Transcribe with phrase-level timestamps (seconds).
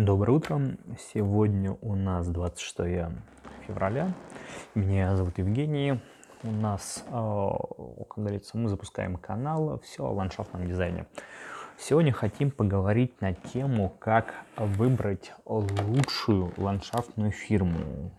[0.00, 0.62] Доброе утро.
[1.12, 3.12] Сегодня у нас 26
[3.66, 4.14] февраля.
[4.74, 6.00] Меня зовут Евгений.
[6.42, 7.50] У нас, э,
[8.08, 11.04] как говорится, мы запускаем канал «Все о ландшафтном дизайне».
[11.76, 18.10] Сегодня хотим поговорить на тему, как выбрать лучшую ландшафтную фирму.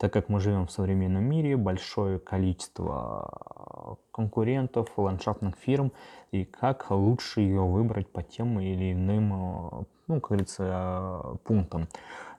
[0.00, 5.92] Так как мы живем в современном мире, большое количество конкурентов, ландшафтных фирм,
[6.32, 11.86] и как лучше ее выбрать по тем или иным ну, как говорится, пунктом.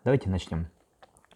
[0.03, 0.67] Давайте начнем.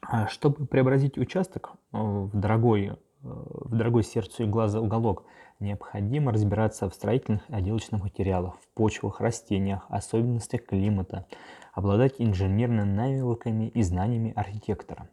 [0.02, 5.26] А чтобы преобразить участок в дорогой, в дорогой сердцу и глаза уголок,
[5.59, 11.28] необходимо разбираться в строительных и отделочных материалах, в почвах, растениях, особенностях климата,
[11.72, 15.08] обладать инженерными навыками и знаниями архитектора.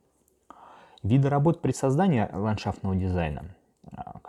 [1.02, 3.54] Виды работ при создании ландшафтного дизайна.
[3.90, 4.20] А,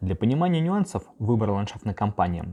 [0.00, 2.44] для понимания нюансов выбора ландшафтной компании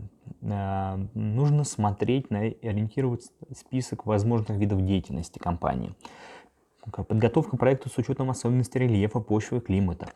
[0.41, 5.95] Э, нужно смотреть на и ориентировать список возможных видов деятельности компании.
[6.91, 10.09] Подготовка проекта с учетом особенностей рельефа, почвы климата,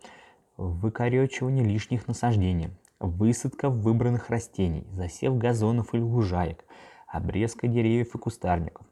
[0.56, 6.64] выкоречивание лишних насаждений, высадка выбранных растений, засев газонов или лужаек,
[7.08, 8.86] обрезка деревьев и кустарников,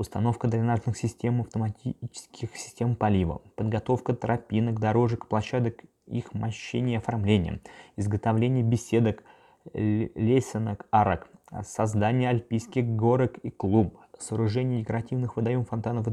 [0.00, 7.60] установка дренажных систем, автоматических систем полива, подготовка тропинок, дорожек, площадок, их мощение и оформление,
[7.96, 9.22] изготовление беседок–
[9.74, 11.28] лесенок, арок,
[11.62, 16.06] создание альпийских горок и клуб, сооружение декоративных водоемов, фонтанов,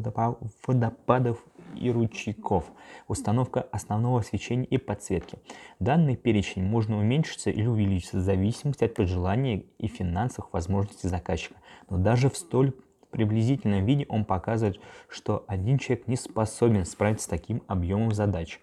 [0.66, 1.44] водопадов
[1.76, 2.66] и ручейков,
[3.08, 5.40] установка основного освещения и подсветки.
[5.80, 11.56] Данный перечень можно уменьшиться или увеличиться в зависимости от пожеланий и финансовых возможностей заказчика.
[11.90, 12.74] Но даже в столь
[13.10, 18.60] приблизительном виде он показывает, что один человек не способен справиться с таким объемом задач.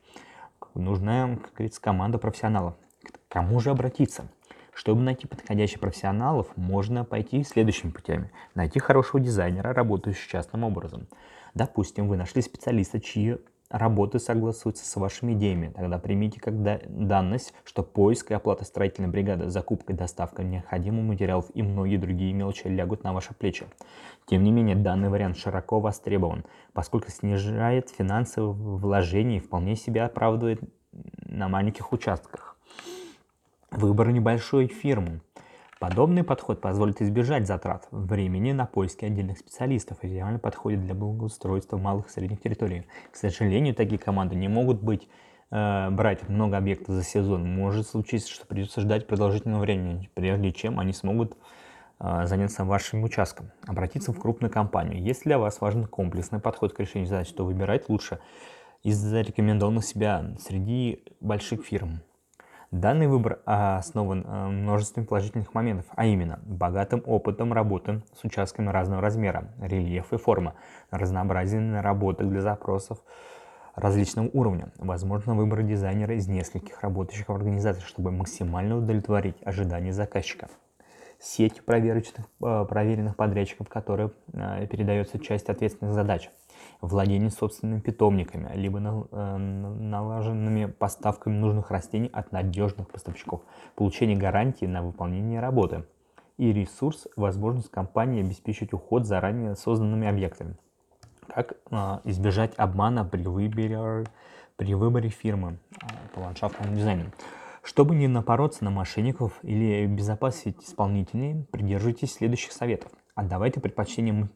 [0.75, 2.75] Нужна, как говорится, команда профессионалов.
[3.03, 4.28] К кому же обратиться?
[4.75, 8.31] Чтобы найти подходящих профессионалов, можно пойти следующими путями.
[8.55, 11.06] Найти хорошего дизайнера, работающего частным образом.
[11.55, 13.39] Допустим, вы нашли специалиста, чьи
[13.78, 15.72] работы согласуются с вашими идеями.
[15.75, 21.47] Тогда примите как данность, что поиск и оплата строительной бригады, закупка и доставка необходимых материалов
[21.54, 23.66] и многие другие мелочи лягут на ваши плечи.
[24.26, 30.60] Тем не менее, данный вариант широко востребован, поскольку снижает финансовые вложения и вполне себя оправдывает
[31.27, 32.56] на маленьких участках
[33.72, 35.21] выбор небольшой фирмы.
[35.80, 41.78] Подобный подход позволит избежать затрат времени на поиски отдельных специалистов и идеально подходит для благоустройства
[41.78, 42.86] малых и средних территорий.
[43.10, 45.08] К сожалению, такие команды не могут быть
[45.50, 47.44] э, брать много объектов за сезон.
[47.54, 51.36] Может случиться, что придется ждать продолжительного времени, прежде чем они смогут
[51.98, 53.50] э, заняться вашим участком.
[53.66, 55.02] Обратиться в крупную компанию.
[55.02, 58.20] Если для вас важен комплексный подход к решению задач, то выбирать лучше
[58.84, 62.00] из зарекомендованных себя среди больших фирм.
[62.74, 69.00] Данный выбор основан на множестве положительных моментов, а именно богатым опытом работы с участками разного
[69.00, 70.54] размера, рельеф и форма,
[70.90, 72.98] разнообразие наработок для запросов
[73.76, 80.48] различного уровня, возможно выбор дизайнера из нескольких работающих в организации, чтобы максимально удовлетворить ожидания заказчика.
[81.20, 86.28] Сеть проверочных, э, проверенных подрядчиков, которая э, передается часть ответственных задач–
[86.80, 93.42] владение собственными питомниками, либо э, налаженными поставками нужных растений от надежных поставщиков,
[93.74, 95.84] получение гарантии на выполнение работы
[96.36, 100.56] и ресурс, возможность компании обеспечить уход за ранее созданными объектами.
[101.28, 104.04] Как э, избежать обмана при выборе,
[104.56, 107.04] при выборе фирмы э, по ландшафтному дизайну?
[107.62, 112.92] Чтобы не напороться на мошенников или безопасить исполнителей, придерживайтесь следующих советов.
[113.14, 114.28] Отдавайте предпочтение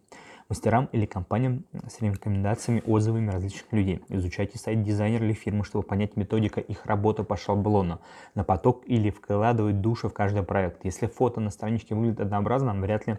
[0.49, 4.03] мастерам или компаниям с рекомендациями, отзывами различных людей.
[4.09, 8.01] Изучайте сайт дизайнера или фирмы, чтобы понять методика их работы по шаблону
[8.35, 10.85] на поток или вкладывать душу в каждый проект.
[10.85, 13.19] Если фото на страничке выглядит однообразно, вряд ли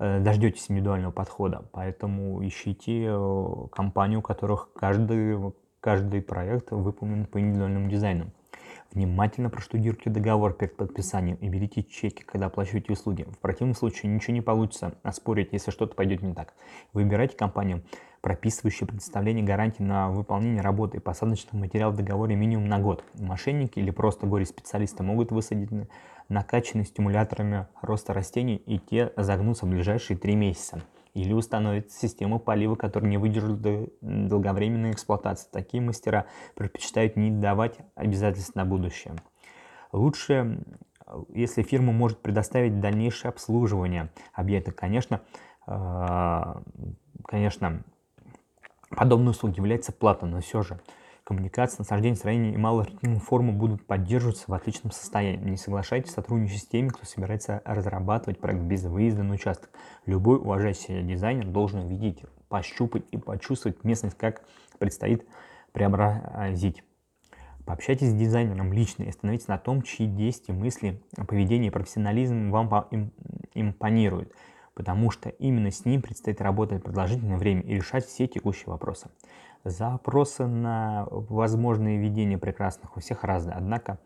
[0.00, 1.64] э, дождетесь индивидуального подхода.
[1.70, 8.32] Поэтому ищите э, компанию, у которых каждый, каждый проект выполнен по индивидуальному дизайну.
[8.98, 13.28] Внимательно проштудируйте договор перед подписанием и берите чеки, когда оплачиваете услуги.
[13.30, 16.52] В противном случае ничего не получится оспорить, если что-то пойдет не так.
[16.92, 17.84] Выбирайте компанию,
[18.22, 23.04] прописывающую предоставление гарантии на выполнение работы и посадочных материалов в договоре минимум на год.
[23.14, 25.70] Мошенники или просто горе-специалисты могут высадить
[26.28, 30.82] накачанные стимуляторами роста растений и те загнутся в ближайшие три месяца
[31.22, 33.60] или установить систему полива, которая не выдержит
[34.00, 35.48] долговременной эксплуатации.
[35.50, 39.14] Такие мастера предпочитают не давать обязательств на будущее.
[39.92, 40.62] Лучше,
[41.30, 44.72] если фирма может предоставить дальнейшее обслуживание объекта.
[44.72, 45.22] Конечно,
[45.66, 46.54] э,
[47.24, 47.82] конечно,
[48.90, 50.80] подобная услуга является платной, но все же
[51.28, 52.88] коммуникация, насаждение, строение и малые
[53.22, 55.50] формы будут поддерживаться в отличном состоянии.
[55.50, 59.68] Не соглашайтесь сотрудничать с теми, кто собирается разрабатывать проект без выезда на участок.
[60.06, 64.42] Любой уважающий дизайнер должен увидеть, пощупать и почувствовать местность, как
[64.78, 65.26] предстоит
[65.72, 66.82] преобразить.
[67.66, 72.70] Пообщайтесь с дизайнером лично и остановитесь на том, чьи действия, мысли, поведение и профессионализм вам
[73.52, 74.32] импонируют,
[74.72, 79.10] потому что именно с ним предстоит работать продолжительное время и решать все текущие вопросы.
[79.64, 83.98] Запросы на возможные видения прекрасных у всех разные, однако,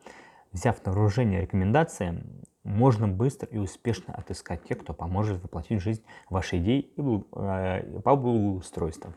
[0.52, 2.24] взяв на вооружение рекомендации,
[2.64, 8.00] можно быстро и успешно отыскать тех, кто поможет воплотить в жизнь ваши идеи и э,
[8.00, 9.12] по благоустройству.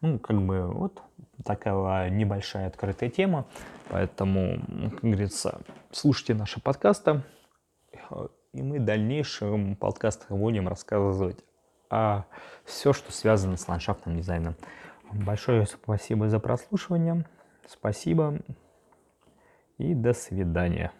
[0.00, 1.02] Ну, как бы вот
[1.44, 3.46] такая небольшая открытая тема,
[3.88, 4.60] поэтому,
[4.92, 5.60] как говорится,
[5.90, 7.22] слушайте наши подкасты,
[8.52, 11.38] и мы в дальнейшем подкастах будем рассказывать
[11.90, 12.24] о
[12.64, 14.56] все, что связано с ландшафтным дизайном.
[15.12, 17.24] Большое спасибо за прослушивание,
[17.66, 18.40] спасибо
[19.78, 20.92] и до свидания.